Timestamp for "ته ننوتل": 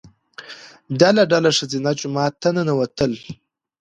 2.41-3.11